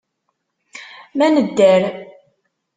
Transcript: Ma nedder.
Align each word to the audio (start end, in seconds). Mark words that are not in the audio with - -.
Ma 1.17 1.27
nedder. 1.35 1.81